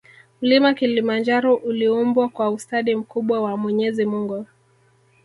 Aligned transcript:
Mlima 0.41 0.73
kilimanjaro 0.73 1.55
uliumbwa 1.55 2.29
kwa 2.29 2.49
ustadi 2.51 2.95
mkubwa 2.95 3.41
wa 3.41 3.57
mwenyezi 3.57 4.05
mungu 4.05 4.45